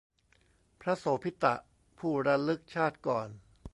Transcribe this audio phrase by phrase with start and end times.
[0.81, 1.53] พระโสภิตะ
[1.99, 3.27] ผู้ระลึกชาติก่อน